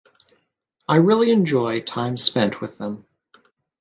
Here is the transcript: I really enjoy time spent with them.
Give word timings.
I 0.87 0.95
really 0.95 1.29
enjoy 1.29 1.81
time 1.81 2.17
spent 2.17 2.59
with 2.59 2.79
them. 2.79 3.05